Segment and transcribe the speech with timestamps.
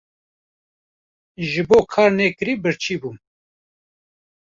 [1.49, 3.17] ji bo karnekirî birçî bûm.